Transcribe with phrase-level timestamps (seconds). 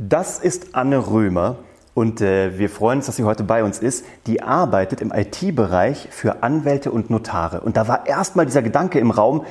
[0.00, 1.56] Das ist Anne Römer
[1.94, 4.04] und äh, wir freuen uns, dass sie heute bei uns ist.
[4.28, 7.62] Die arbeitet im IT-Bereich für Anwälte und Notare.
[7.62, 9.44] Und da war erstmal dieser Gedanke im Raum,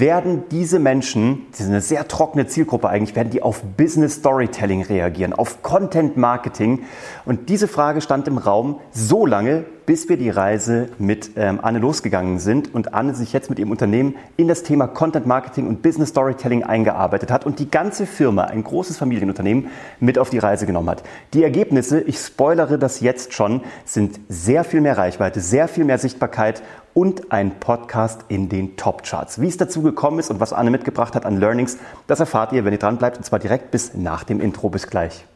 [0.00, 4.82] werden diese Menschen, die sind eine sehr trockene Zielgruppe eigentlich, werden die auf Business Storytelling
[4.82, 6.84] reagieren, auf Content Marketing?
[7.24, 11.78] Und diese Frage stand im Raum so lange, bis wir die Reise mit ähm, Anne
[11.78, 15.82] losgegangen sind und Anne sich jetzt mit ihrem Unternehmen in das Thema Content Marketing und
[15.82, 19.68] Business Storytelling eingearbeitet hat und die ganze Firma, ein großes Familienunternehmen,
[20.00, 21.02] mit auf die Reise genommen hat.
[21.34, 25.98] Die Ergebnisse, ich spoilere das jetzt schon, sind sehr viel mehr Reichweite, sehr viel mehr
[25.98, 26.62] Sichtbarkeit
[26.94, 29.40] und ein Podcast in den Top-Charts.
[29.40, 31.76] Wie es dazu gekommen ist und was Anne mitgebracht hat an Learnings,
[32.06, 34.70] das erfahrt ihr, wenn ihr dran bleibt, und zwar direkt bis nach dem Intro.
[34.70, 35.26] Bis gleich.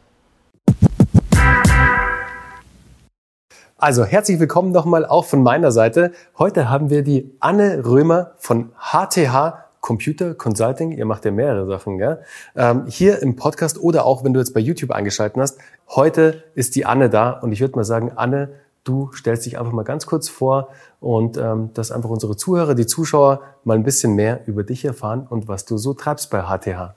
[3.77, 6.11] Also herzlich willkommen nochmal auch von meiner Seite.
[6.37, 10.91] Heute haben wir die Anne Römer von HTH Computer Consulting.
[10.91, 12.19] Ihr macht ja mehrere Sachen, gell?
[12.55, 15.59] Ähm, hier im Podcast oder auch wenn du jetzt bei YouTube eingeschaltet hast.
[15.87, 18.49] Heute ist die Anne da und ich würde mal sagen, Anne,
[18.89, 22.87] du stellst dich einfach mal ganz kurz vor und ähm, dass einfach unsere Zuhörer, die
[22.87, 26.95] Zuschauer mal ein bisschen mehr über dich erfahren und was du so treibst bei HTH.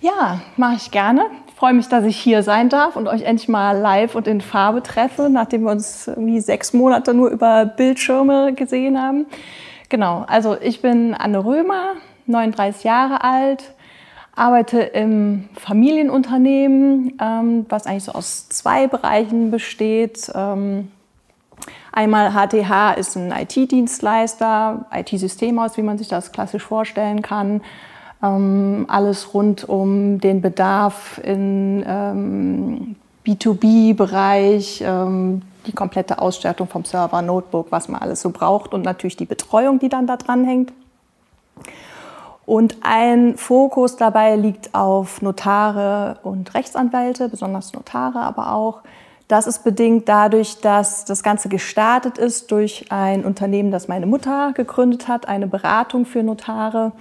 [0.00, 1.26] Ja, mache ich gerne.
[1.46, 4.40] Ich freue mich, dass ich hier sein darf und euch endlich mal live und in
[4.40, 9.26] Farbe treffe, nachdem wir uns irgendwie sechs Monate nur über Bildschirme gesehen haben.
[9.88, 11.94] Genau, also ich bin Anne Römer,
[12.26, 13.74] 39 Jahre alt,
[14.36, 20.30] arbeite im Familienunternehmen, ähm, was eigentlich so aus zwei Bereichen besteht.
[20.34, 20.88] Ähm,
[21.92, 27.62] einmal HTH ist ein IT-Dienstleister, IT-Systemhaus, wie man sich das klassisch vorstellen kann.
[28.22, 37.22] Ähm, alles rund um den Bedarf in ähm, B2B-Bereich, ähm, die komplette Ausstattung vom Server,
[37.22, 40.72] Notebook, was man alles so braucht und natürlich die Betreuung, die dann da dran hängt.
[42.46, 48.82] Und ein Fokus dabei liegt auf Notare und Rechtsanwälte, besonders Notare, aber auch.
[49.26, 54.52] Das ist bedingt dadurch, dass das Ganze gestartet ist durch ein Unternehmen, das meine Mutter
[54.52, 56.92] gegründet hat, eine Beratung für Notare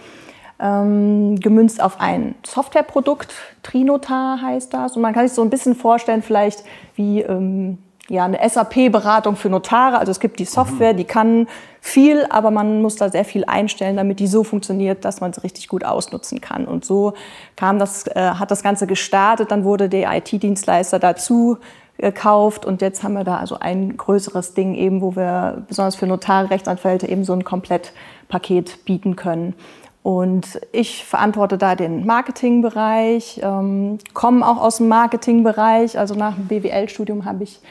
[0.60, 3.34] ähm, gemünzt auf ein Softwareprodukt.
[3.62, 4.96] Trinotar heißt das.
[4.96, 6.64] Und man kann sich so ein bisschen vorstellen, vielleicht
[6.96, 9.98] wie ähm, ja, eine SAP-Beratung für Notare.
[9.98, 11.48] Also es gibt die Software, die kann
[11.80, 15.42] viel, aber man muss da sehr viel einstellen, damit die so funktioniert, dass man sie
[15.42, 16.66] richtig gut ausnutzen kann.
[16.66, 17.14] Und so
[17.56, 19.52] kam das, äh, hat das Ganze gestartet.
[19.52, 21.58] Dann wurde der IT-Dienstleister dazu
[21.98, 26.08] gekauft und jetzt haben wir da also ein größeres Ding eben, wo wir besonders für
[26.08, 29.54] Notare, Rechtsanwälte eben so ein Komplettpaket bieten können.
[30.02, 35.98] Und ich verantworte da den Marketingbereich, ähm, komme auch aus dem Marketingbereich.
[35.98, 37.62] Also nach dem BWL-Studium habe ich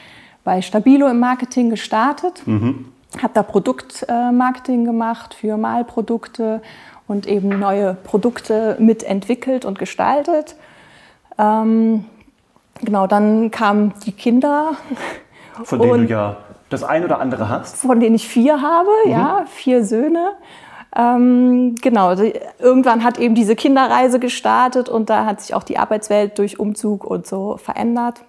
[0.43, 2.85] bei Stabilo im Marketing gestartet, mhm.
[3.21, 6.61] habe da Produktmarketing gemacht für Malprodukte
[7.07, 10.55] und eben neue Produkte mitentwickelt und gestaltet.
[11.37, 12.05] Ähm,
[12.81, 14.73] genau, dann kamen die Kinder.
[15.63, 16.37] Von denen du ja
[16.69, 17.77] das ein oder andere hast?
[17.77, 19.11] Von denen ich vier habe, mhm.
[19.11, 20.31] ja, vier Söhne.
[20.95, 22.13] Ähm, genau,
[22.59, 27.03] irgendwann hat eben diese Kinderreise gestartet und da hat sich auch die Arbeitswelt durch Umzug
[27.03, 28.21] und so verändert.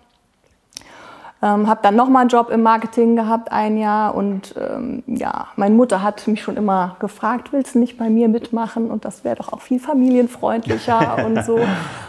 [1.44, 4.14] Ähm, habe dann nochmal einen Job im Marketing gehabt, ein Jahr.
[4.14, 8.30] Und ähm, ja, meine Mutter hat mich schon immer gefragt, willst du nicht bei mir
[8.30, 8.90] mitmachen?
[8.90, 11.60] Und das wäre doch auch viel familienfreundlicher und so.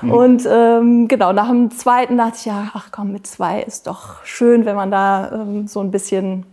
[0.01, 4.23] Und ähm, genau, nach dem zweiten dachte ich, ja, ach komm, mit zwei ist doch
[4.23, 6.45] schön, wenn man da ähm, so ein bisschen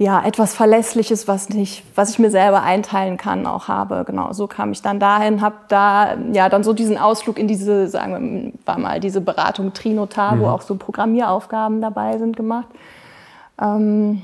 [0.00, 4.04] ja, etwas Verlässliches, was, nicht, was ich mir selber einteilen kann, auch habe.
[4.06, 7.86] Genau, so kam ich dann dahin, habe da ja dann so diesen Ausflug in diese,
[7.86, 10.40] sagen wir war mal diese Beratung Trinotar, mhm.
[10.40, 12.68] wo auch so Programmieraufgaben dabei sind, gemacht.
[13.60, 14.22] Ähm,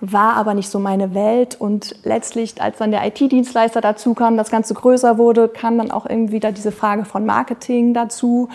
[0.00, 4.50] war aber nicht so meine Welt und letztlich, als dann der IT-Dienstleister dazu kam, das
[4.50, 8.48] Ganze größer wurde, kam dann auch irgendwie wieder diese Frage von Marketing dazu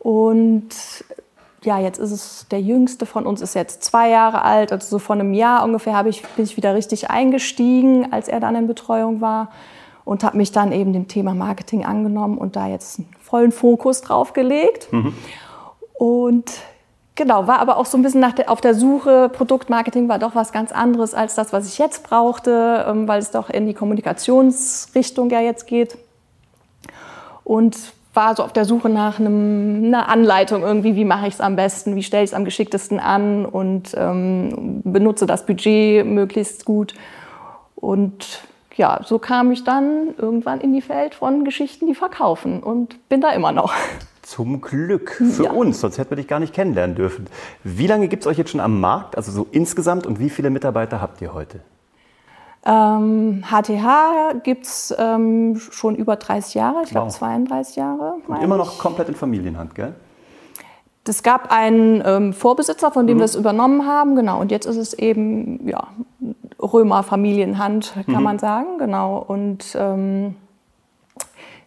[0.00, 0.68] und
[1.66, 4.98] ja, jetzt ist es, der jüngste von uns ist jetzt zwei Jahre alt, also so
[4.98, 8.66] vor einem Jahr ungefähr habe ich, bin ich wieder richtig eingestiegen, als er dann in
[8.66, 9.50] Betreuung war
[10.04, 14.00] und habe mich dann eben dem Thema Marketing angenommen und da jetzt einen vollen Fokus
[14.00, 14.92] drauf gelegt.
[14.92, 15.12] Mhm.
[15.94, 16.52] Und
[17.16, 20.36] genau, war aber auch so ein bisschen nach der, auf der Suche, Produktmarketing war doch
[20.36, 23.74] was ganz anderes als das, was ich jetzt brauchte, ähm, weil es doch in die
[23.74, 25.98] Kommunikationsrichtung ja jetzt geht.
[27.42, 27.76] Und
[28.16, 31.54] war so auf der Suche nach einem, einer Anleitung irgendwie, wie mache ich es am
[31.54, 36.94] besten, wie stelle ich es am geschicktesten an und ähm, benutze das Budget möglichst gut.
[37.74, 38.40] Und
[38.76, 43.20] ja, so kam ich dann irgendwann in die Welt von Geschichten, die verkaufen und bin
[43.20, 43.72] da immer noch.
[44.22, 45.50] Zum Glück für ja.
[45.52, 47.26] uns, sonst hätten wir dich gar nicht kennenlernen dürfen.
[47.62, 50.50] Wie lange gibt es euch jetzt schon am Markt, also so insgesamt und wie viele
[50.50, 51.60] Mitarbeiter habt ihr heute?
[52.68, 57.14] Ähm, HTH gibt's ähm, schon über 30 Jahre, ich glaube Wow.
[57.16, 58.14] 32 Jahre.
[58.26, 58.64] Und immer ich.
[58.64, 59.94] noch komplett in Familienhand, gell?
[61.08, 63.08] Es gab einen ähm, Vorbesitzer, von Mhm.
[63.08, 64.40] dem wir es übernommen haben, genau.
[64.40, 65.86] Und jetzt ist es eben ja,
[66.60, 68.12] Römer-Familienhand, Mhm.
[68.12, 69.18] kann man sagen, genau.
[69.24, 70.34] Und ähm,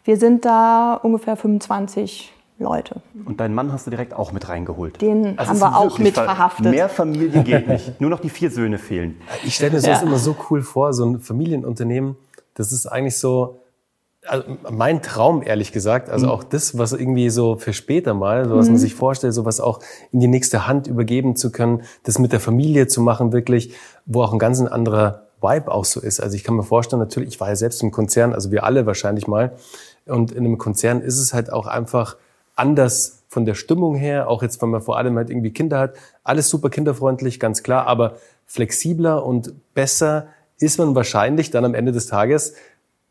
[0.04, 3.02] wir sind da ungefähr 25 Leute.
[3.26, 5.02] Und deinen Mann hast du direkt auch mit reingeholt.
[5.02, 6.66] Den Also haben wir auch mit ver- verhaftet.
[6.72, 8.00] Mehr Familie geht nicht.
[8.02, 9.20] Nur noch die vier Söhne fehlen.
[9.46, 10.08] Ich stelle mir sowas Ja.
[10.08, 12.16] immer so cool vor, so ein Familienunternehmen,
[12.56, 13.60] das ist eigentlich so,
[14.28, 18.58] also mein Traum, ehrlich gesagt, also auch das, was irgendwie so für später mal, so
[18.58, 19.80] was man sich vorstellt, so was auch
[20.12, 23.74] in die nächste Hand übergeben zu können, das mit der Familie zu machen, wirklich,
[24.06, 26.20] wo auch ein ganz anderer Vibe auch so ist.
[26.20, 28.86] Also ich kann mir vorstellen, natürlich, ich war ja selbst im Konzern, also wir alle
[28.86, 29.54] wahrscheinlich mal,
[30.06, 32.18] und in einem Konzern ist es halt auch einfach
[32.60, 35.96] anders von der Stimmung her, auch jetzt, wenn man vor allem halt irgendwie Kinder hat,
[36.24, 40.28] alles super kinderfreundlich, ganz klar, aber flexibler und besser
[40.60, 42.56] ist man wahrscheinlich dann am Ende des Tages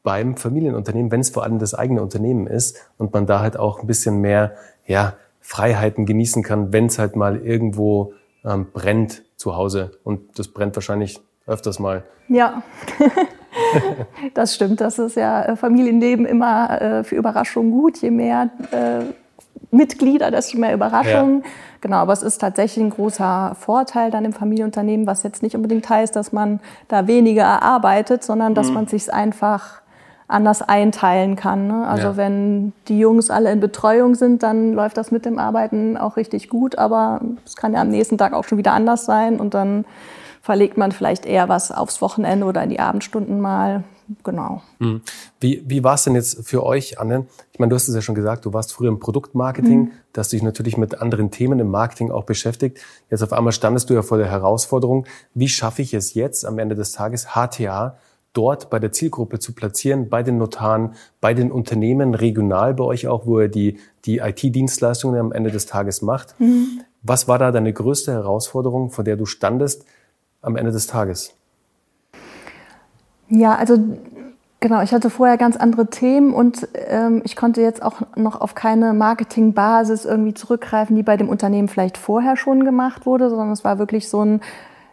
[0.02, 3.80] beim Familienunternehmen, wenn es vor allem das eigene Unternehmen ist und man da halt auch
[3.80, 4.52] ein bisschen mehr
[4.86, 8.12] ja, Freiheiten genießen kann, wenn es halt mal irgendwo
[8.44, 9.92] ähm, brennt zu Hause.
[10.04, 12.04] Und das brennt wahrscheinlich öfters mal.
[12.28, 12.62] Ja,
[14.34, 14.80] das stimmt.
[14.80, 17.98] Das ist ja äh, Familienleben immer äh, für Überraschungen gut.
[17.98, 19.04] Je mehr äh,
[19.70, 21.44] Mitglieder, desto mehr Überraschungen.
[21.80, 25.88] Genau, aber es ist tatsächlich ein großer Vorteil dann im Familienunternehmen, was jetzt nicht unbedingt
[25.88, 29.82] heißt, dass man da weniger erarbeitet, sondern dass man sich einfach
[30.26, 31.68] anders einteilen kann.
[31.68, 31.86] Ne?
[31.86, 32.16] Also Ja.
[32.16, 36.50] wenn die Jungs alle in Betreuung sind, dann läuft das mit dem Arbeiten auch richtig
[36.50, 39.86] gut, aber es kann ja am nächsten Tag auch schon wieder anders sein und dann
[40.42, 43.84] verlegt man vielleicht eher was aufs Wochenende oder in die Abendstunden mal.
[44.24, 44.62] Genau.
[45.40, 47.26] Wie, wie war es denn jetzt für euch, Anne?
[47.52, 50.32] Ich meine, du hast es ja schon gesagt, du warst früher im Produktmarketing, da hast
[50.32, 52.78] dich natürlich mit anderen Themen im Marketing auch beschäftigt.
[53.10, 56.58] Jetzt auf einmal standest du ja vor der Herausforderung, wie schaffe ich es jetzt am
[56.58, 57.98] Ende des Tages, HTA,
[58.32, 63.08] dort bei der Zielgruppe zu platzieren, bei den Notaren, bei den Unternehmen, regional bei euch
[63.08, 66.34] auch, wo ihr die, die IT-Dienstleistungen am Ende des Tages macht.
[67.02, 69.84] Was war da deine größte Herausforderung, vor der du standest
[70.40, 71.34] am Ende des Tages?
[73.28, 73.76] Ja, also
[74.60, 78.54] genau, ich hatte vorher ganz andere Themen und ähm, ich konnte jetzt auch noch auf
[78.54, 83.64] keine Marketingbasis irgendwie zurückgreifen, die bei dem Unternehmen vielleicht vorher schon gemacht wurde, sondern es
[83.64, 84.40] war wirklich so ein,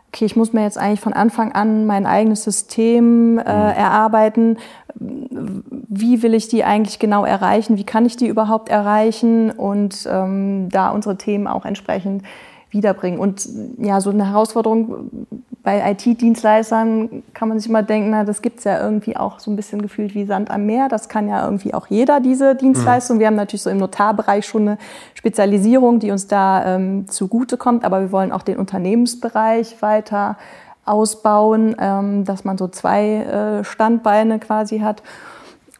[0.10, 4.58] okay, ich muss mir jetzt eigentlich von Anfang an mein eigenes System äh, erarbeiten.
[4.98, 7.78] Wie will ich die eigentlich genau erreichen?
[7.78, 9.52] Wie kann ich die überhaupt erreichen?
[9.52, 12.24] Und ähm, da unsere Themen auch entsprechend
[12.70, 13.20] wiederbringen.
[13.20, 13.48] Und
[13.78, 15.28] ja, so eine Herausforderung
[15.66, 19.56] bei IT-Dienstleistern kann man sich immer denken, na, das gibt's ja irgendwie auch so ein
[19.56, 20.88] bisschen gefühlt wie Sand am Meer.
[20.88, 23.20] Das kann ja irgendwie auch jeder, diese Dienstleistung.
[23.20, 24.78] Wir haben natürlich so im Notarbereich schon eine
[25.16, 30.38] Spezialisierung, die uns da ähm, zugutekommt, aber wir wollen auch den Unternehmensbereich weiter
[30.86, 35.02] ausbauen, ähm, dass man so zwei äh, Standbeine quasi hat.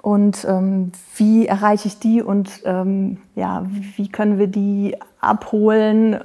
[0.02, 3.66] Und ähm, wie erreiche ich die und ähm, ja,
[3.96, 6.20] wie können wir die abholen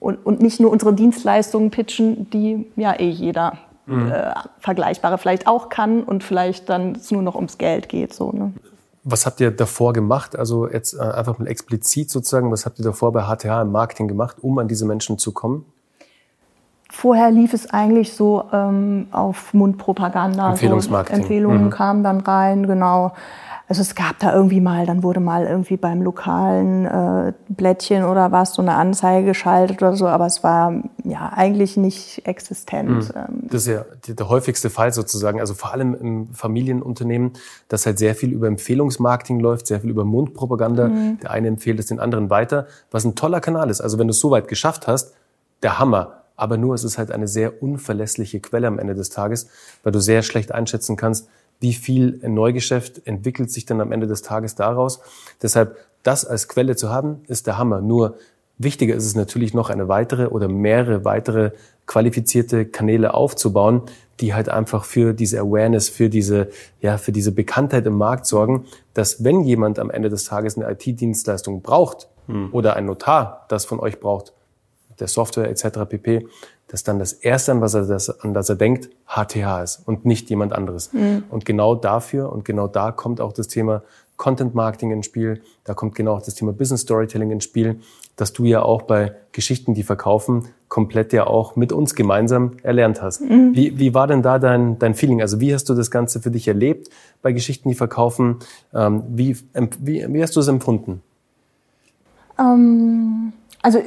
[0.00, 5.68] und, und nicht nur unsere Dienstleistungen pitchen, die ja eh jeder äh, Vergleichbare vielleicht auch
[5.68, 8.14] kann und vielleicht dann es nur noch ums Geld geht.
[8.14, 8.52] So, ne?
[9.02, 10.36] Was habt ihr davor gemacht?
[10.36, 14.06] Also jetzt äh, einfach mal explizit sozusagen, was habt ihr davor bei HTH im Marketing
[14.06, 15.64] gemacht, um an diese Menschen zu kommen?
[16.92, 20.50] Vorher lief es eigentlich so ähm, auf Mundpropaganda.
[20.50, 21.16] Empfehlungsmarketing.
[21.16, 21.70] So Empfehlungen Mhm.
[21.70, 23.12] kamen dann rein, genau.
[23.70, 28.32] Also es gab da irgendwie mal, dann wurde mal irgendwie beim lokalen äh, Blättchen oder
[28.32, 33.12] was so eine Anzeige geschaltet oder so, aber es war ja eigentlich nicht existent.
[33.14, 37.34] Ähm, Das ist ja der häufigste Fall sozusagen, also vor allem im Familienunternehmen,
[37.68, 40.90] dass halt sehr viel über Empfehlungsmarketing läuft, sehr viel über Mundpropaganda.
[41.22, 43.80] Der eine empfiehlt es den anderen weiter, was ein toller Kanal ist.
[43.80, 45.14] Also wenn du es so weit geschafft hast,
[45.62, 46.24] der Hammer.
[46.34, 49.46] Aber nur es ist halt eine sehr unverlässliche Quelle am Ende des Tages,
[49.84, 51.28] weil du sehr schlecht einschätzen kannst,
[51.60, 55.00] wie viel Neugeschäft entwickelt sich dann am Ende des Tages daraus.
[55.42, 57.80] Deshalb das als Quelle zu haben, ist der Hammer.
[57.80, 58.16] Nur
[58.58, 61.52] wichtiger ist es natürlich noch eine weitere oder mehrere weitere
[61.86, 63.82] qualifizierte Kanäle aufzubauen,
[64.20, 66.48] die halt einfach für diese Awareness, für diese,
[66.80, 70.70] ja, für diese Bekanntheit im Markt sorgen, dass wenn jemand am Ende des Tages eine
[70.70, 72.08] IT-Dienstleistung braucht
[72.52, 74.32] oder ein Notar das von euch braucht,
[75.00, 75.80] der Software etc.
[75.88, 76.28] pp.,
[76.70, 80.04] dass dann das Erste, an was er, das, an das er denkt, HTH ist und
[80.04, 80.90] nicht jemand anderes.
[81.28, 83.82] Und genau dafür und genau da kommt auch das Thema
[84.16, 87.80] Content Marketing ins Spiel, da kommt genau auch das Thema Business Storytelling ins Spiel,
[88.16, 93.00] dass du ja auch bei Geschichten, die verkaufen, komplett ja auch mit uns gemeinsam erlernt
[93.00, 93.22] hast.
[93.54, 95.22] Wie, wie war denn da dein, dein Feeling?
[95.22, 96.90] Also wie hast du das Ganze für dich erlebt
[97.22, 98.36] bei Geschichten, die verkaufen?
[98.74, 99.38] Ähm, wie,
[99.80, 101.02] wie, wie hast du es empfunden?
[102.38, 103.82] Ähm, also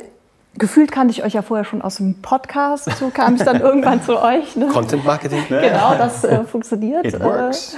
[0.58, 4.02] gefühlt kannte ich euch ja vorher schon aus dem Podcast, so kam ich dann irgendwann
[4.02, 4.56] zu euch.
[4.56, 4.68] Ne?
[4.68, 5.44] Content Marketing.
[5.50, 7.06] Genau, das äh, funktioniert.
[7.06, 7.76] It works.
[7.76, 7.78] Äh,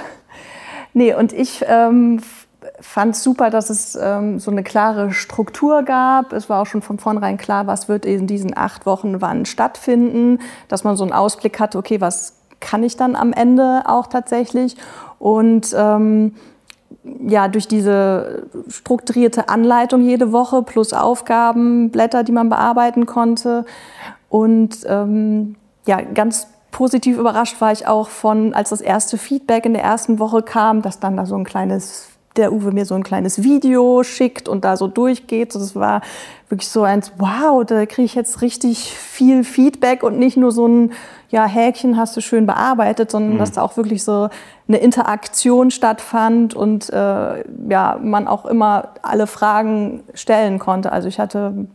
[0.92, 2.20] nee, und ich ähm,
[2.80, 6.32] fand es super, dass es ähm, so eine klare Struktur gab.
[6.32, 10.40] Es war auch schon von vornherein klar, was wird in diesen acht Wochen wann stattfinden,
[10.68, 14.76] dass man so einen Ausblick hatte, okay, was kann ich dann am Ende auch tatsächlich.
[15.18, 16.34] Und ähm,
[17.26, 23.64] ja, durch diese strukturierte Anleitung jede Woche plus Aufgaben, Blätter, die man bearbeiten konnte.
[24.28, 29.72] Und ähm, ja, ganz positiv überrascht war ich auch von, als das erste Feedback in
[29.72, 33.02] der ersten Woche kam, dass dann da so ein kleines der Uwe mir so ein
[33.02, 35.54] kleines Video schickt und da so durchgeht.
[35.54, 36.00] Das war
[36.48, 40.66] wirklich so eins, wow, da kriege ich jetzt richtig viel Feedback und nicht nur so
[40.66, 40.92] ein,
[41.28, 43.38] ja, Häkchen hast du schön bearbeitet, sondern mhm.
[43.38, 44.28] dass da auch wirklich so
[44.68, 50.92] eine Interaktion stattfand und äh, ja, man auch immer alle Fragen stellen konnte.
[50.92, 51.66] Also ich hatte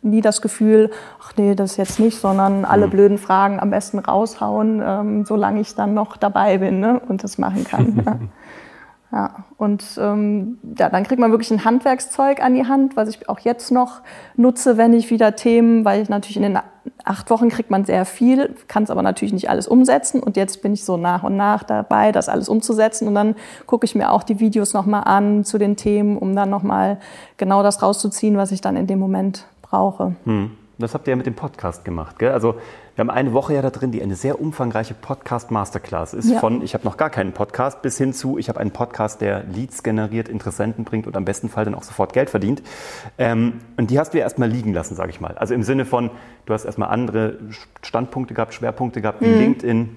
[0.00, 0.90] nie das Gefühl,
[1.22, 2.90] ach nee, das jetzt nicht, sondern alle mhm.
[2.90, 7.38] blöden Fragen am besten raushauen, ähm, solange ich dann noch dabei bin ne, und das
[7.38, 8.02] machen kann.
[8.06, 8.18] ja.
[9.12, 13.28] Ja, und ähm, ja, dann kriegt man wirklich ein Handwerkszeug an die Hand, was ich
[13.28, 14.00] auch jetzt noch
[14.36, 16.58] nutze, wenn ich wieder Themen, weil ich natürlich in den
[17.04, 20.22] acht Wochen kriegt man sehr viel, kann es aber natürlich nicht alles umsetzen.
[20.22, 23.06] Und jetzt bin ich so nach und nach dabei, das alles umzusetzen.
[23.06, 23.34] Und dann
[23.66, 26.98] gucke ich mir auch die Videos nochmal an zu den Themen, um dann nochmal
[27.36, 30.16] genau das rauszuziehen, was ich dann in dem Moment brauche.
[30.24, 30.52] Hm.
[30.78, 32.32] Das habt ihr ja mit dem Podcast gemacht, gell?
[32.32, 32.56] Also
[32.94, 36.30] wir haben eine Woche ja da drin, die eine sehr umfangreiche Podcast-Masterclass ist.
[36.30, 36.38] Ja.
[36.40, 39.44] Von ich habe noch gar keinen Podcast bis hin zu ich habe einen Podcast, der
[39.44, 42.62] Leads generiert, Interessenten bringt und am besten Fall dann auch sofort Geld verdient.
[43.18, 45.38] Ähm, und die hast du ja erstmal liegen lassen, sage ich mal.
[45.38, 46.10] Also im Sinne von,
[46.46, 47.38] du hast erstmal andere
[47.82, 49.38] Standpunkte gehabt, Schwerpunkte gehabt, wie mhm.
[49.38, 49.96] LinkedIn,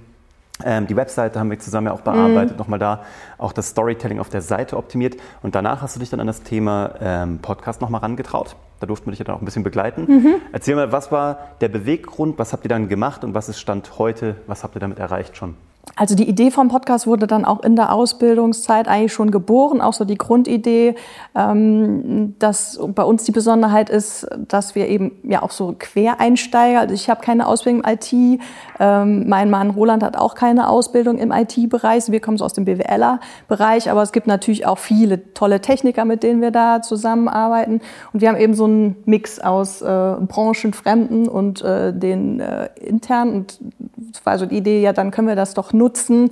[0.63, 2.57] ähm, die Webseite haben wir zusammen ja auch bearbeitet, mhm.
[2.57, 3.03] nochmal da
[3.37, 5.17] auch das Storytelling auf der Seite optimiert.
[5.43, 8.55] Und danach hast du dich dann an das Thema ähm, Podcast nochmal rangetraut.
[8.79, 10.05] Da durften wir dich ja dann auch ein bisschen begleiten.
[10.07, 10.35] Mhm.
[10.51, 13.97] Erzähl mal, was war der Beweggrund, was habt ihr dann gemacht und was ist Stand
[13.97, 15.55] heute, was habt ihr damit erreicht schon?
[15.95, 19.93] Also die Idee vom Podcast wurde dann auch in der Ausbildungszeit eigentlich schon geboren, auch
[19.93, 20.95] so die Grundidee,
[21.35, 26.93] ähm, dass bei uns die Besonderheit ist, dass wir eben ja auch so Quereinsteiger, also
[26.93, 28.41] ich habe keine Ausbildung im IT,
[28.79, 32.65] ähm, mein Mann Roland hat auch keine Ausbildung im IT-Bereich, wir kommen so aus dem
[32.65, 37.81] BWLer-Bereich, aber es gibt natürlich auch viele tolle Techniker, mit denen wir da zusammenarbeiten.
[38.11, 43.33] Und wir haben eben so einen Mix aus äh, Branchenfremden und äh, den äh, internen
[43.33, 43.59] und
[43.97, 46.31] das war so die Idee, ja dann können wir das doch nutzen,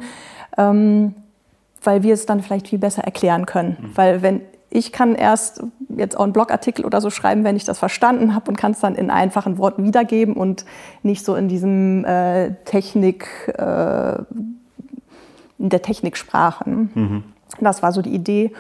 [0.57, 1.13] ähm,
[1.83, 3.77] weil wir es dann vielleicht viel besser erklären können.
[3.79, 3.91] Mhm.
[3.95, 4.41] Weil wenn
[4.75, 8.49] ich kann erst jetzt auch einen Blogartikel oder so schreiben, wenn ich das verstanden habe
[8.49, 10.65] und kann es dann in einfachen Worten wiedergeben und
[11.03, 14.15] nicht so in diesem äh, Technik, äh,
[15.59, 16.67] in der Techniksprache.
[16.67, 17.23] Mhm.
[17.61, 18.51] Das war so die Idee.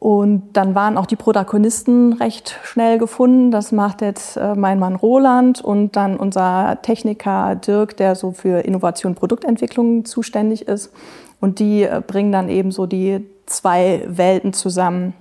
[0.00, 3.50] Und dann waren auch die Protagonisten recht schnell gefunden.
[3.50, 8.60] Das macht jetzt äh, mein Mann Roland und dann unser Techniker Dirk, der so für
[8.60, 10.92] Innovation und Produktentwicklung zuständig ist.
[11.40, 15.14] Und die äh, bringen dann eben so die zwei Welten zusammen.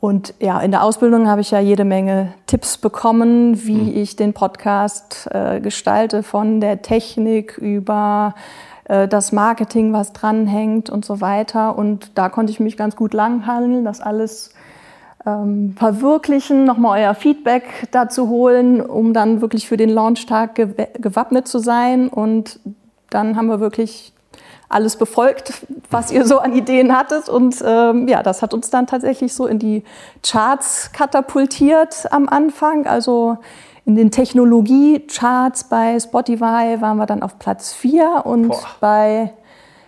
[0.00, 3.96] Und ja, in der Ausbildung habe ich ja jede Menge Tipps bekommen, wie mhm.
[3.96, 8.34] ich den Podcast äh, gestalte, von der Technik über
[8.88, 11.76] äh, das Marketing, was dranhängt und so weiter.
[11.76, 14.50] Und da konnte ich mich ganz gut langhandeln, das alles
[15.26, 21.58] ähm, verwirklichen, nochmal euer Feedback dazu holen, um dann wirklich für den Launchtag gewappnet zu
[21.58, 22.08] sein.
[22.08, 22.60] Und
[23.10, 24.12] dann haben wir wirklich
[24.68, 27.28] alles befolgt, was ihr so an Ideen hattet.
[27.28, 29.84] Und ähm, ja, das hat uns dann tatsächlich so in die
[30.24, 32.86] Charts katapultiert am Anfang.
[32.86, 33.38] Also
[33.86, 38.58] in den Technologie-Charts bei Spotify waren wir dann auf Platz 4 und Boah.
[38.80, 39.32] bei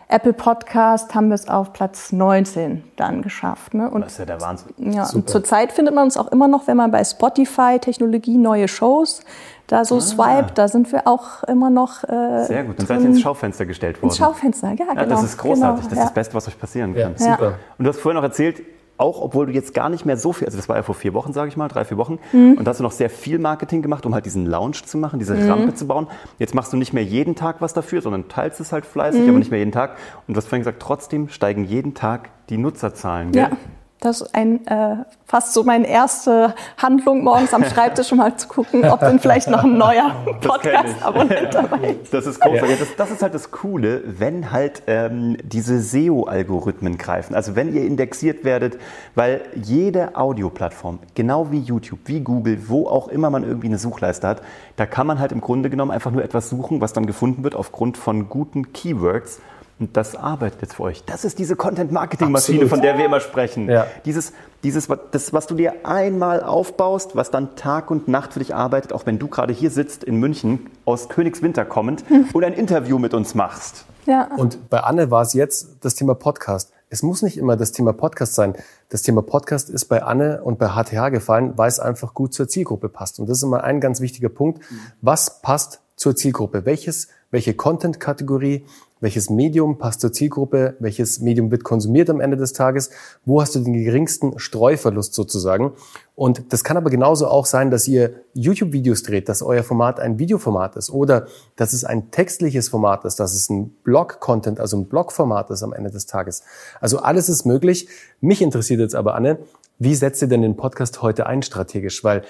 [0.07, 3.75] Apple Podcast haben wir es auf Platz 19 dann geschafft.
[3.75, 3.91] Ne?
[3.91, 4.93] Und, das ist ja der Wahnsinn.
[4.93, 8.69] Ja, und zurzeit findet man uns auch immer noch, wenn man bei Spotify Technologie neue
[8.69, 9.21] Shows
[9.67, 10.01] da so ah.
[10.01, 12.05] swipe, da sind wir auch immer noch.
[12.05, 12.79] Äh, Sehr gut.
[12.79, 14.11] Dann seid ihr ins Schaufenster gestellt worden.
[14.11, 14.95] Ins Schaufenster, ja, genau.
[14.95, 15.89] Ja, das ist großartig.
[15.89, 17.15] Genau, das ist das Beste, was euch passieren kann.
[17.19, 17.55] Ja, super.
[17.77, 18.63] Und du hast vorhin noch erzählt,
[18.99, 21.15] auch obwohl du jetzt gar nicht mehr so viel, also das war ja vor vier
[21.15, 22.55] Wochen, sage ich mal, drei, vier Wochen, mhm.
[22.59, 25.19] und da hast du noch sehr viel Marketing gemacht, um halt diesen Lounge zu machen,
[25.19, 25.51] diese mhm.
[25.51, 26.09] Rampe zu bauen.
[26.39, 29.29] Jetzt machst du nicht mehr jeden Tag was dafür, sondern teilst es halt fleißig, mhm.
[29.31, 29.97] aber nicht mehr jeden Tag.
[30.27, 33.33] Und du hast vorhin gesagt, trotzdem steigen jeden Tag die Nutzerzahlen.
[33.33, 33.43] Gell?
[33.43, 33.57] Ja.
[34.01, 38.47] Das ist ein, äh, fast so meine erste Handlung morgens am Schreibtisch, um mal zu
[38.47, 42.15] gucken, ob denn vielleicht noch ein neuer Podcast-Abonnent dabei ist.
[42.15, 42.79] Das ist großartig.
[42.79, 42.85] Ja.
[42.85, 47.35] Das, das, ist halt das Coole, wenn halt ähm, diese SEO-Algorithmen greifen.
[47.35, 48.79] Also wenn ihr indexiert werdet,
[49.17, 54.29] weil jede Audioplattform, genau wie YouTube, wie Google, wo auch immer man irgendwie eine Suchleiste
[54.29, 54.43] hat,
[54.77, 57.57] da kann man halt im Grunde genommen einfach nur etwas suchen, was dann gefunden wird
[57.57, 59.41] aufgrund von guten Keywords
[59.81, 61.05] Und das arbeitet jetzt für euch.
[61.05, 63.69] Das ist diese Content-Marketing-Maschine, von der wir immer sprechen.
[63.69, 63.87] Ja.
[64.05, 64.33] Dieses,
[64.65, 68.93] dieses, das, was du dir einmal aufbaust, was dann Tag und Nacht für dich arbeitet,
[68.93, 73.15] auch wenn du gerade hier sitzt in München, aus Königswinter kommend und ein Interview mit
[73.15, 73.85] uns machst.
[74.07, 74.29] Ja.
[74.37, 76.73] Und bei Anne war es jetzt das Thema Podcast.
[76.91, 78.55] Es muss nicht immer das Thema Podcast sein.
[78.89, 82.49] Das Thema Podcast ist bei Anne und bei HTH gefallen, weil es einfach gut zur
[82.49, 83.21] Zielgruppe passt.
[83.21, 84.65] Und das ist immer ein ganz wichtiger Punkt.
[85.03, 86.65] Was passt zur Zielgruppe?
[86.65, 88.65] Welches, welche Content-Kategorie,
[89.01, 92.91] welches Medium passt zur Zielgruppe, welches Medium wird konsumiert am Ende des Tages,
[93.25, 95.73] wo hast du den geringsten Streuverlust sozusagen.
[96.15, 100.19] Und das kann aber genauso auch sein, dass ihr YouTube-Videos dreht, dass euer Format ein
[100.19, 104.87] Videoformat ist oder dass es ein textliches Format ist, dass es ein Blog-Content, also ein
[104.87, 106.43] Blog-Format ist am Ende des Tages.
[106.81, 107.89] Also alles ist möglich.
[108.21, 109.39] Mich interessiert jetzt aber, Anne,
[109.79, 112.03] wie setzt ihr denn den Podcast heute ein strategisch?
[112.03, 112.23] Weil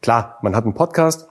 [0.00, 1.28] klar, man hat einen Podcast,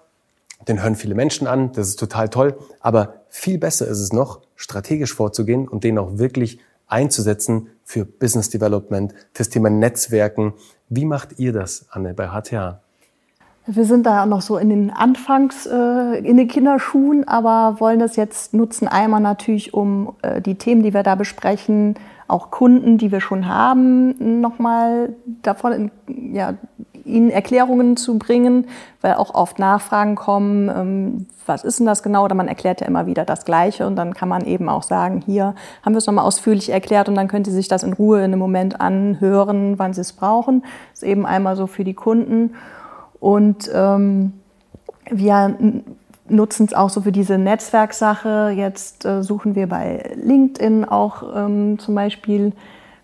[0.68, 4.42] den hören viele Menschen an, das ist total toll, aber viel besser ist es noch,
[4.63, 10.53] strategisch vorzugehen und den auch wirklich einzusetzen für Business Development, fürs Thema Netzwerken.
[10.88, 12.79] Wie macht ihr das, Anne, bei HTA?
[13.65, 18.15] Wir sind da noch so in den Anfangs, äh, in den Kinderschuhen, aber wollen das
[18.15, 18.88] jetzt nutzen.
[18.88, 21.96] Einmal natürlich, um äh, die Themen, die wir da besprechen,
[22.27, 26.55] auch Kunden, die wir schon haben, nochmal davon, ja,
[27.05, 28.67] ihnen Erklärungen zu bringen,
[29.01, 32.24] weil auch oft Nachfragen kommen, ähm, was ist denn das genau?
[32.24, 35.22] Oder man erklärt ja immer wieder das Gleiche und dann kann man eben auch sagen,
[35.25, 38.19] hier haben wir es nochmal ausführlich erklärt und dann können Sie sich das in Ruhe
[38.19, 40.62] in einem Moment anhören, wann Sie es brauchen.
[40.91, 42.55] Das ist eben einmal so für die Kunden.
[43.19, 44.33] Und ähm,
[45.10, 45.55] wir
[46.29, 48.53] nutzen es auch so für diese Netzwerksache.
[48.55, 52.53] Jetzt äh, suchen wir bei LinkedIn auch ähm, zum Beispiel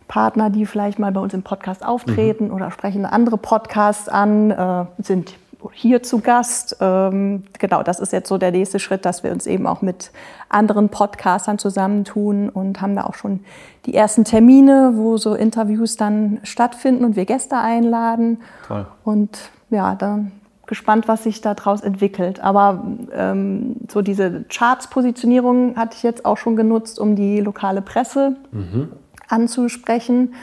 [0.10, 2.54] Partner, die vielleicht mal bei uns im Podcast auftreten mhm.
[2.54, 5.36] oder sprechen andere Podcasts an, äh, sind
[5.72, 6.78] hier zu Gast.
[6.82, 10.12] Ähm, genau, das ist jetzt so der nächste Schritt, dass wir uns eben auch mit
[10.50, 13.42] anderen Podcastern zusammentun und haben da auch schon
[13.86, 18.40] die ersten Termine, wo so Interviews dann stattfinden und wir Gäste einladen.
[18.68, 18.88] Toll.
[19.04, 20.32] Und ja, dann
[20.66, 22.40] gespannt, was sich daraus entwickelt.
[22.40, 28.38] Aber ähm, so diese Charts-Positionierung hatte ich jetzt auch schon genutzt, um die lokale Presse
[28.52, 28.90] mhm
[29.30, 30.34] anzusprechen.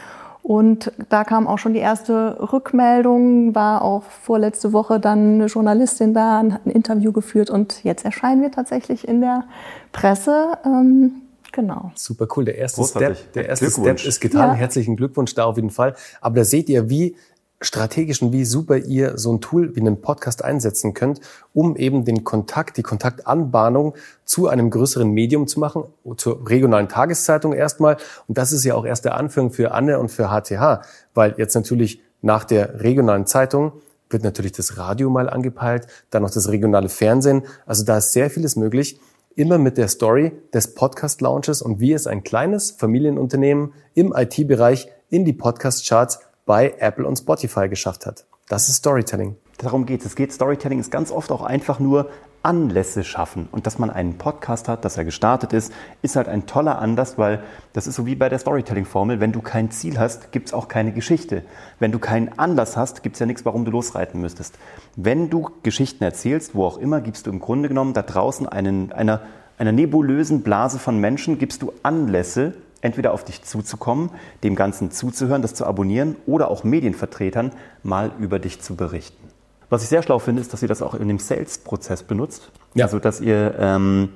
[0.43, 6.15] Und da kam auch schon die erste Rückmeldung, war auch vorletzte Woche dann eine Journalistin
[6.15, 9.43] da und hat ein Interview geführt und jetzt erscheinen wir tatsächlich in der
[9.91, 10.57] Presse.
[10.65, 11.91] Ähm, genau.
[11.97, 12.45] Super cool.
[12.45, 14.51] Der erste Step, der erste Step ist getan.
[14.51, 14.55] Ja.
[14.55, 15.97] Herzlichen Glückwunsch da auf jeden Fall.
[16.21, 17.17] Aber da seht ihr, wie
[17.61, 21.21] strategisch und wie super ihr so ein Tool wie einen Podcast einsetzen könnt,
[21.55, 25.85] um eben den Kontakt, die Kontaktanbahnung zu einem größeren Medium zu machen,
[26.17, 27.97] zur regionalen Tageszeitung erstmal.
[28.29, 30.83] Und das ist ja auch erst der Anfang für Anne und für HTH,
[31.15, 33.73] weil jetzt natürlich nach der regionalen Zeitung
[34.11, 37.43] wird natürlich das Radio mal angepeilt, dann noch das regionale Fernsehen.
[37.65, 39.01] Also da ist sehr vieles möglich.
[39.35, 45.25] Immer mit der Story des Podcast-Launches und wie es ein kleines Familienunternehmen im IT-Bereich in
[45.25, 48.25] die Podcast-Charts bei Apple und Spotify geschafft hat.
[48.49, 49.37] Das ist Storytelling.
[49.59, 50.07] Darum geht es.
[50.07, 52.09] Es geht, Storytelling ist ganz oft auch einfach nur
[52.43, 53.49] Anlässe schaffen.
[53.51, 57.19] Und dass man einen Podcast hat, dass er gestartet ist, ist halt ein toller Anlass,
[57.19, 59.19] weil das ist so wie bei der Storytelling-Formel.
[59.19, 61.43] Wenn du kein Ziel hast, gibt es auch keine Geschichte.
[61.81, 64.57] Wenn du keinen Anlass hast, gibt es ja nichts, warum du losreiten müsstest.
[64.95, 68.93] Wenn du Geschichten erzählst, wo auch immer, gibst du im Grunde genommen da draußen einen,
[68.93, 69.23] einer,
[69.59, 74.11] einer nebulösen Blase von Menschen, gibst du Anlässe, entweder auf dich zuzukommen,
[74.45, 79.29] dem Ganzen zuzuhören, das zu abonnieren oder auch Medienvertretern mal über dich zu berichten.
[79.69, 82.53] Was ich sehr schlau finde, ist, dass ihr das auch in dem Sales-Prozess benutzt.
[82.75, 82.85] Ja.
[82.85, 84.11] Also, dass ihr ähm,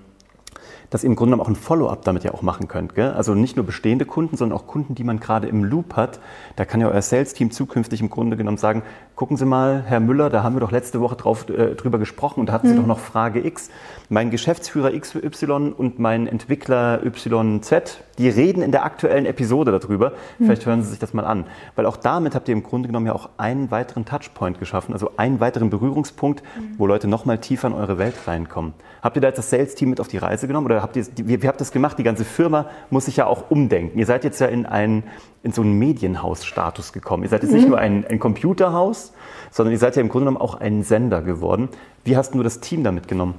[0.91, 2.95] dass ihr im Grunde genommen auch ein Follow-up damit ja auch machen könnt.
[2.95, 3.13] Gell?
[3.13, 6.21] Also nicht nur bestehende Kunden, sondern auch Kunden, die man gerade im Loop hat.
[6.57, 8.83] Da kann ja euer Sales-Team zukünftig im Grunde genommen sagen,
[9.15, 12.41] gucken Sie mal, Herr Müller, da haben wir doch letzte Woche drauf, äh, drüber gesprochen
[12.41, 12.81] und da hatten Sie mhm.
[12.81, 13.71] doch noch Frage X.
[14.09, 20.11] Mein Geschäftsführer XY und mein Entwickler YZ, die reden in der aktuellen Episode darüber.
[20.39, 20.45] Mhm.
[20.45, 21.47] Vielleicht hören Sie sich das mal an.
[21.75, 25.13] Weil auch damit habt ihr im Grunde genommen ja auch einen weiteren Touchpoint geschaffen, also
[25.17, 26.75] einen weiteren Berührungspunkt, mhm.
[26.79, 28.75] wo Leute nochmal tiefer in eure Welt reinkommen.
[29.03, 31.43] Habt ihr da jetzt das Sales-Team mit auf die Reise genommen oder habt ihr, wie,
[31.43, 31.99] wie habt ihr das gemacht?
[31.99, 33.99] Die ganze Firma muss sich ja auch umdenken.
[33.99, 35.05] Ihr seid jetzt ja in, ein,
[35.43, 37.23] in so einen Medienhaus-Status gekommen.
[37.23, 37.57] Ihr seid jetzt mhm.
[37.57, 39.13] nicht nur ein, ein Computerhaus,
[39.51, 41.71] sondern ihr seid ja im Grunde genommen auch ein Sender geworden.
[42.05, 43.35] Wie hast du das Team da mitgenommen?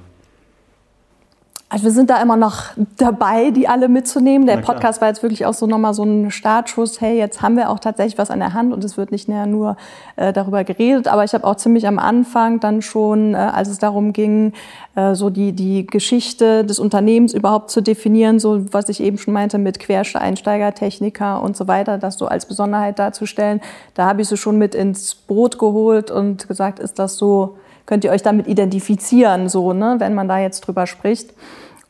[1.72, 2.64] Also wir sind da immer noch
[2.98, 4.46] dabei, die alle mitzunehmen.
[4.46, 7.00] Der Podcast war jetzt wirklich auch so nochmal so ein Startschuss.
[7.00, 9.46] Hey, jetzt haben wir auch tatsächlich was an der Hand und es wird nicht mehr
[9.46, 9.78] nur
[10.18, 11.08] äh, darüber geredet.
[11.08, 14.52] Aber ich habe auch ziemlich am Anfang dann schon, äh, als es darum ging,
[14.96, 19.34] äh, so die, die Geschichte des Unternehmens überhaupt zu definieren, so was ich eben schon
[19.34, 23.62] meinte mit Quereinsteiger, Techniker und so weiter, das so als Besonderheit darzustellen.
[23.94, 27.56] Da habe ich sie schon mit ins Boot geholt und gesagt, ist das so,
[27.86, 31.34] könnt ihr euch damit identifizieren, so, ne, wenn man da jetzt drüber spricht.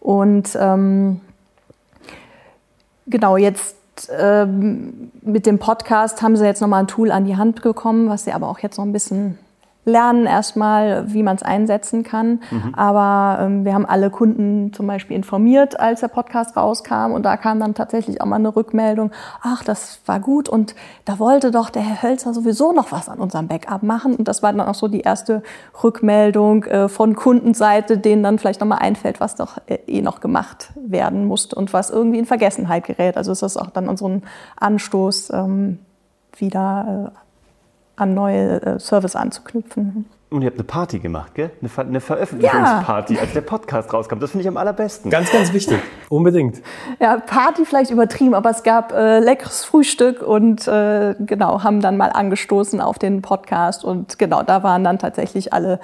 [0.02, 1.22] Und ähm,
[3.06, 3.76] genau, jetzt
[4.12, 8.26] ähm, mit dem Podcast haben sie jetzt nochmal ein Tool an die Hand bekommen, was
[8.26, 9.38] sie aber auch jetzt noch ein bisschen
[9.84, 12.42] lernen erstmal, wie man es einsetzen kann.
[12.52, 12.76] Mhm.
[12.76, 17.14] Aber ähm, wir haben alle Kunden zum Beispiel informiert, als der Podcast rauskam.
[17.14, 21.18] Und da kam dann tatsächlich auch mal eine Rückmeldung, ach, das war gut und da
[21.18, 24.16] wollte doch der Herr Hölzer sowieso noch was an unserem Backup machen.
[24.16, 25.42] Und das war dann auch so die erste
[25.84, 30.72] Rückmeldung äh, von Kundenseite, denen dann vielleicht nochmal einfällt, was doch äh, eh noch gemacht
[30.76, 33.18] werden musste und was irgendwie in Vergessenheit gerät.
[33.18, 34.22] Also ist das auch dann unseren
[34.58, 35.80] Anstoß, ähm,
[36.38, 37.22] wieder äh,
[37.96, 40.06] an neue äh, Service anzuknüpfen.
[40.32, 41.52] Und ihr habt eine Party gemacht, gell?
[41.60, 43.20] Eine, Ver eine Veröffentlichungsparty, ja.
[43.20, 44.20] als der Podcast rauskam.
[44.20, 45.12] Das finde ich am allerbesten.
[45.12, 45.78] Ganz, ganz wichtig.
[46.08, 46.62] Unbedingt.
[47.02, 51.98] Ja, Party vielleicht übertrieben, aber es gab äh, leckeres Frühstück und äh, genau, haben dann
[51.98, 53.84] mal angestoßen auf den Podcast.
[53.84, 55.82] Und genau, da waren dann tatsächlich alle,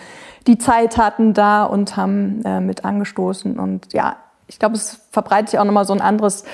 [0.48, 3.60] die Zeit hatten, da und haben äh, mit angestoßen.
[3.60, 4.16] Und ja,
[4.48, 6.46] ich glaube, es verbreitet sich auch nochmal so ein anderes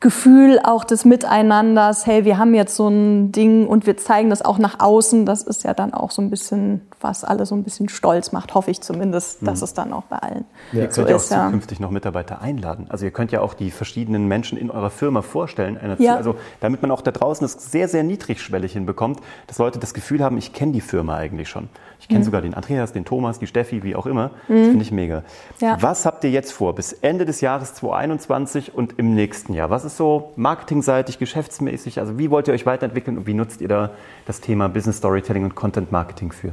[0.00, 4.42] Gefühl auch des Miteinanders, hey, wir haben jetzt so ein Ding und wir zeigen das
[4.42, 5.26] auch nach außen.
[5.26, 8.54] Das ist ja dann auch so ein bisschen, was alle so ein bisschen stolz macht,
[8.54, 9.64] hoffe ich zumindest, dass mhm.
[9.64, 10.44] es dann auch bei allen.
[10.72, 10.82] Ja.
[10.82, 12.86] Ihr könnt ja auch zukünftig noch Mitarbeiter einladen.
[12.88, 15.78] Also ihr könnt ja auch die verschiedenen Menschen in eurer Firma vorstellen.
[15.98, 16.16] Ja.
[16.16, 20.22] Also damit man auch da draußen das sehr, sehr niedrigschwellig hinbekommt, dass Leute das Gefühl
[20.22, 21.68] haben, ich kenne die Firma eigentlich schon.
[22.00, 22.24] Ich kenne mhm.
[22.24, 24.30] sogar den Andreas, den Thomas, die Steffi, wie auch immer.
[24.48, 24.54] Mhm.
[24.54, 25.22] Das finde ich mega.
[25.60, 25.76] Ja.
[25.80, 29.70] Was habt ihr jetzt vor bis Ende des Jahres 2021 und im nächsten Jahr?
[29.70, 32.00] Was ist so marketingseitig, geschäftsmäßig?
[32.00, 33.90] Also wie wollt ihr euch weiterentwickeln und wie nutzt ihr da
[34.26, 36.52] das Thema Business Storytelling und Content Marketing für?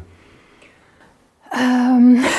[1.59, 2.23] Ähm,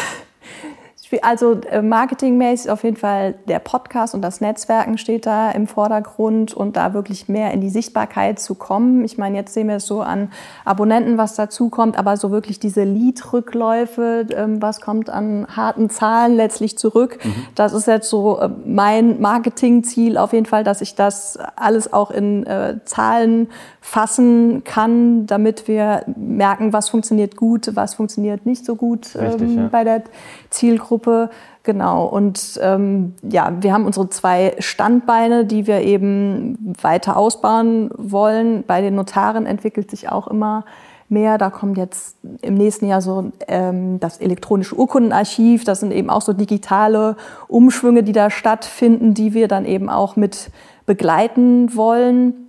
[1.23, 6.55] also äh, marketingmäßig auf jeden Fall der Podcast und das Netzwerken steht da im Vordergrund
[6.55, 9.05] und da wirklich mehr in die Sichtbarkeit zu kommen.
[9.05, 10.31] Ich meine, jetzt sehen wir es so an
[10.65, 16.37] Abonnenten, was dazu kommt, aber so wirklich diese Lead-Rückläufe, ähm, was kommt an harten Zahlen
[16.37, 17.19] letztlich zurück.
[17.23, 17.35] Mhm.
[17.55, 22.11] Das ist jetzt so äh, mein Marketingziel auf jeden Fall, dass ich das alles auch
[22.11, 23.49] in äh, Zahlen
[23.87, 29.59] fassen kann, damit wir merken, was funktioniert gut, was funktioniert nicht so gut Richtig, ähm,
[29.59, 29.69] ja.
[29.69, 30.03] bei der
[30.51, 31.31] Zielgruppe.
[31.63, 32.05] Genau.
[32.05, 38.65] Und ähm, ja, wir haben unsere zwei Standbeine, die wir eben weiter ausbauen wollen.
[38.67, 40.65] Bei den Notaren entwickelt sich auch immer
[41.09, 41.39] mehr.
[41.39, 45.63] Da kommt jetzt im nächsten Jahr so ähm, das elektronische Urkundenarchiv.
[45.63, 50.17] Das sind eben auch so digitale Umschwünge, die da stattfinden, die wir dann eben auch
[50.17, 50.51] mit
[50.87, 52.46] begleiten wollen.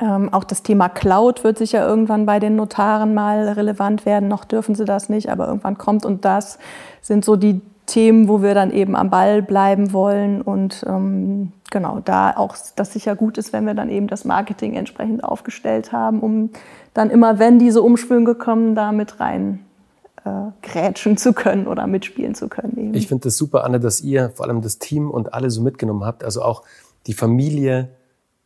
[0.00, 4.28] Ähm, auch das Thema Cloud wird sicher irgendwann bei den Notaren mal relevant werden.
[4.28, 6.04] Noch dürfen sie das nicht, aber irgendwann kommt.
[6.04, 6.58] Und das
[7.02, 10.42] sind so die Themen, wo wir dann eben am Ball bleiben wollen.
[10.42, 14.74] Und ähm, genau, da auch das sicher gut ist, wenn wir dann eben das Marketing
[14.74, 16.50] entsprechend aufgestellt haben, um
[16.94, 19.64] dann immer, wenn diese Umschwünge kommen, da mit rein
[20.24, 20.30] äh,
[20.62, 22.76] grätschen zu können oder mitspielen zu können.
[22.76, 22.94] Eben.
[22.94, 26.04] Ich finde das super, Anne, dass ihr vor allem das Team und alle so mitgenommen
[26.04, 26.22] habt.
[26.24, 26.62] Also auch
[27.06, 27.88] die Familie,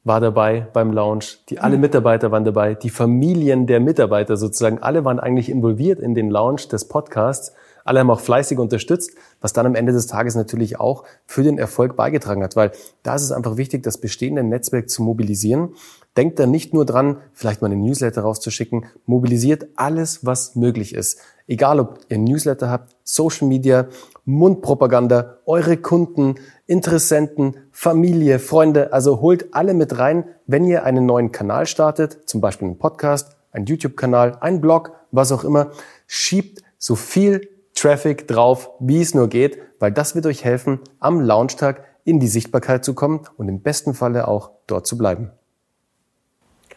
[0.04, 1.82] war dabei beim Launch, die alle mhm.
[1.82, 6.68] Mitarbeiter waren dabei, die Familien der Mitarbeiter sozusagen, alle waren eigentlich involviert in den Launch
[6.68, 7.52] des Podcasts.
[7.84, 9.10] Alle haben auch fleißig unterstützt,
[9.40, 12.70] was dann am Ende des Tages natürlich auch für den Erfolg beigetragen hat, weil
[13.02, 15.74] da ist es einfach wichtig, das bestehende Netzwerk zu mobilisieren.
[16.16, 21.20] Denkt dann nicht nur dran, vielleicht mal einen Newsletter rauszuschicken, mobilisiert alles, was möglich ist.
[21.52, 23.86] Egal, ob ihr Newsletter habt, Social Media,
[24.24, 26.36] Mundpropaganda, eure Kunden,
[26.66, 32.40] Interessenten, Familie, Freunde, also holt alle mit rein, wenn ihr einen neuen Kanal startet, zum
[32.40, 35.72] Beispiel einen Podcast, einen YouTube-Kanal, einen Blog, was auch immer,
[36.06, 41.20] schiebt so viel Traffic drauf, wie es nur geht, weil das wird euch helfen, am
[41.20, 45.32] Launchtag in die Sichtbarkeit zu kommen und im besten Falle auch dort zu bleiben.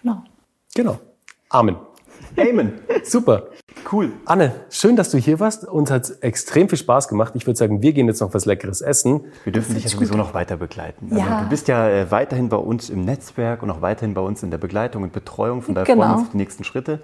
[0.02, 0.22] Genau.
[0.76, 1.00] Genau.
[1.48, 1.78] Amen.
[2.36, 2.74] Amen.
[3.06, 3.48] Super.
[3.91, 4.13] Cool.
[4.26, 5.67] Anne, schön, dass du hier warst.
[5.67, 7.34] Uns hat extrem viel Spaß gemacht.
[7.36, 9.26] Ich würde sagen, wir gehen jetzt noch was Leckeres essen.
[9.43, 11.10] Wir dürfen dich ja sowieso noch weiter begleiten.
[11.12, 11.41] Also ja.
[11.41, 14.50] du bist ja äh, weiterhin bei uns im Netzwerk und auch weiterhin bei uns in
[14.50, 15.62] der Begleitung und Betreuung.
[15.62, 16.02] Von daher genau.
[16.02, 17.00] freuen wir uns auf die nächsten Schritte.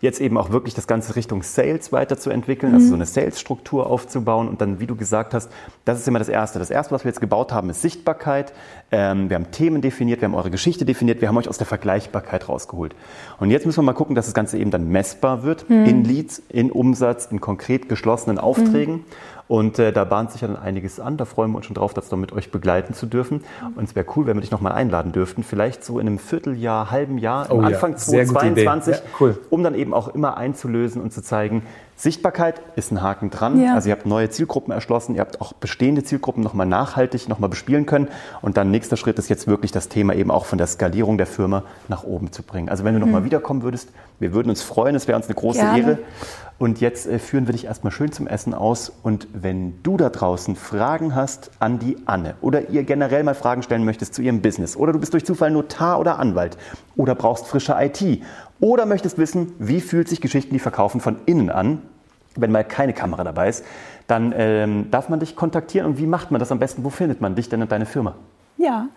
[0.00, 3.00] Jetzt eben auch wirklich das Ganze Richtung Sales weiterzuentwickeln, also mhm.
[3.00, 4.48] also so eine Sales-Struktur aufzubauen.
[4.48, 5.50] Und dann, wie du gesagt hast,
[5.86, 6.58] das ist immer das Erste.
[6.58, 8.52] Das Erste, was wir jetzt gebaut haben, ist Sichtbarkeit.
[8.92, 11.66] Ähm, wir haben Themen definiert, wir haben eure Geschichte definiert, wir haben euch aus der
[11.66, 12.94] Vergleichbarkeit rausgeholt.
[13.38, 15.86] Und jetzt müssen wir mal gucken, dass das Ganze eben dann messbar wird mhm.
[15.86, 18.94] in Leads, in Umsatz, in konkret geschlossenen Aufträgen.
[18.94, 19.04] Mhm.
[19.48, 21.16] Und äh, da bahnt sich ja dann einiges an.
[21.16, 23.44] Da freuen wir uns schon drauf, das noch mit euch begleiten zu dürfen.
[23.76, 25.44] Und es wäre cool, wenn wir dich nochmal einladen dürften.
[25.44, 27.96] Vielleicht so in einem Vierteljahr, halben Jahr, oh, Anfang ja.
[27.96, 29.38] 2022, ja, cool.
[29.50, 31.62] um dann eben auch immer einzulösen und zu zeigen,
[31.98, 33.60] Sichtbarkeit ist ein Haken dran.
[33.60, 33.74] Ja.
[33.74, 37.86] Also ihr habt neue Zielgruppen erschlossen, ihr habt auch bestehende Zielgruppen nochmal nachhaltig nochmal bespielen
[37.86, 38.08] können.
[38.42, 41.26] Und dann nächster Schritt ist jetzt wirklich das Thema eben auch von der Skalierung der
[41.26, 42.68] Firma nach oben zu bringen.
[42.68, 43.26] Also wenn du nochmal mhm.
[43.26, 45.78] wiederkommen würdest, wir würden uns freuen, es wäre uns eine große Gerne.
[45.78, 45.98] Ehre.
[46.58, 48.90] Und jetzt äh, führen wir dich erstmal schön zum Essen aus.
[49.02, 53.62] Und wenn du da draußen Fragen hast an die Anne oder ihr generell mal Fragen
[53.62, 56.56] stellen möchtest zu ihrem Business oder du bist durch Zufall Notar oder Anwalt
[56.96, 58.22] oder brauchst frische IT
[58.60, 61.82] oder möchtest wissen, wie fühlt sich Geschichten, die verkaufen, von innen an,
[62.36, 63.64] wenn mal keine Kamera dabei ist,
[64.06, 65.86] dann ähm, darf man dich kontaktieren.
[65.86, 66.84] Und wie macht man das am besten?
[66.84, 68.14] Wo findet man dich denn und deine Firma?
[68.56, 68.88] Ja,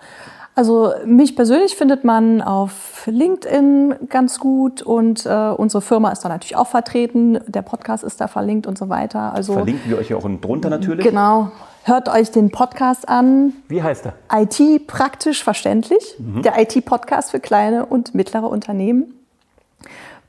[0.55, 6.29] also mich persönlich findet man auf LinkedIn ganz gut und äh, unsere Firma ist da
[6.29, 7.39] natürlich auch vertreten.
[7.47, 9.33] Der Podcast ist da verlinkt und so weiter.
[9.33, 11.05] Also verlinken wir euch ja auch unten drunter natürlich.
[11.05, 11.51] Genau.
[11.83, 13.53] Hört euch den Podcast an.
[13.67, 14.13] Wie heißt er?
[14.31, 16.15] IT praktisch verständlich.
[16.19, 16.41] Mhm.
[16.43, 19.13] Der IT-Podcast für kleine und mittlere Unternehmen.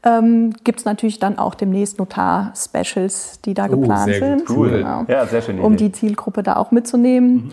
[0.03, 4.49] Ähm, Gibt es natürlich dann auch demnächst Notar-Specials, die da oh, geplant sind.
[4.49, 4.71] Cool.
[4.71, 5.05] Genau.
[5.09, 5.61] Ja, sehr schön.
[5.61, 7.35] Um die Zielgruppe da auch mitzunehmen.
[7.35, 7.51] Mhm.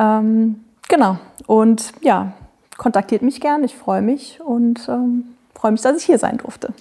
[0.00, 1.18] Ähm, Genau.
[1.46, 2.32] Und ja,
[2.76, 3.64] kontaktiert mich gern.
[3.64, 6.72] Ich freue mich und ähm, freue mich, dass ich hier sein durfte.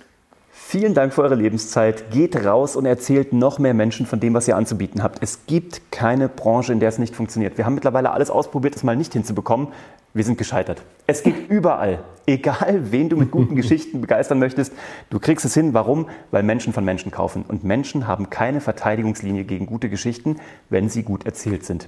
[0.68, 2.10] Vielen Dank für eure Lebenszeit.
[2.10, 5.20] Geht raus und erzählt noch mehr Menschen von dem, was ihr anzubieten habt.
[5.22, 7.58] Es gibt keine Branche, in der es nicht funktioniert.
[7.58, 9.68] Wir haben mittlerweile alles ausprobiert, es mal nicht hinzubekommen.
[10.15, 10.82] Wir sind gescheitert.
[11.06, 12.00] Es geht überall.
[12.26, 14.74] Egal, wen du mit guten Geschichten begeistern möchtest,
[15.12, 15.76] du kriegst es hin.
[15.76, 16.10] Warum?
[16.32, 17.46] Weil Menschen von Menschen kaufen.
[17.48, 20.38] Und Menschen haben keine Verteidigungslinie gegen gute Geschichten,
[20.70, 21.88] wenn sie gut erzählt sind.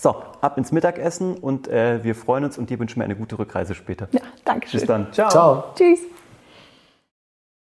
[0.00, 3.38] So, ab ins Mittagessen und äh, wir freuen uns und dir wünschen wir eine gute
[3.38, 4.08] Rückreise später.
[4.12, 4.80] Ja, danke schön.
[4.80, 5.12] Bis dann.
[5.12, 5.28] Ciao.
[5.28, 5.64] Ciao.
[5.74, 6.00] Tschüss.